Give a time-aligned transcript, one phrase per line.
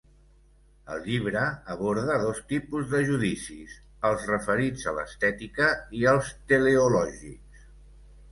[0.93, 1.41] El llibre
[1.73, 3.75] aborda dos tipus de judicis:
[4.09, 5.67] els referits a l'estètica
[5.99, 7.69] i els teleològics.